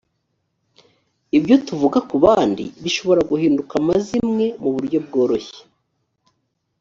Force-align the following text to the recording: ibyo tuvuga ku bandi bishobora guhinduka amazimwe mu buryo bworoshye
ibyo 1.37 1.55
tuvuga 1.67 1.99
ku 2.09 2.15
bandi 2.23 2.63
bishobora 2.83 3.21
guhinduka 3.31 3.73
amazimwe 3.81 4.45
mu 4.61 4.69
buryo 4.75 4.97
bworoshye 5.05 5.61